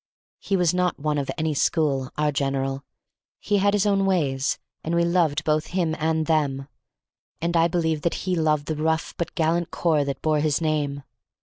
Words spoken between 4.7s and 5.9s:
and we loved both